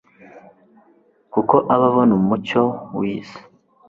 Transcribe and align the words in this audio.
kuko 1.33 1.55
aba 1.73 1.85
abona 1.91 2.11
umucyo 2.19 2.61
w 2.97 2.99
iyi 3.07 3.21
si 3.27 3.39